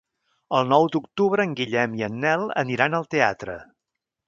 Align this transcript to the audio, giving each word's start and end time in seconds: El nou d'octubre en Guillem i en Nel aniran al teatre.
El 0.59 0.71
nou 0.71 0.87
d'octubre 0.95 1.45
en 1.49 1.53
Guillem 1.61 1.95
i 2.01 2.07
en 2.09 2.17
Nel 2.25 2.49
aniran 2.65 2.99
al 3.03 3.09
teatre. 3.15 3.61